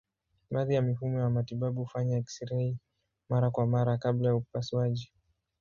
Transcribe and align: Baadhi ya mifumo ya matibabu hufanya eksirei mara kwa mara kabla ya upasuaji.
Baadhi 0.51 0.73
ya 0.73 0.81
mifumo 0.81 1.19
ya 1.19 1.29
matibabu 1.29 1.79
hufanya 1.81 2.17
eksirei 2.17 2.77
mara 3.29 3.51
kwa 3.51 3.65
mara 3.67 3.97
kabla 3.97 4.29
ya 4.29 4.35
upasuaji. 4.35 5.11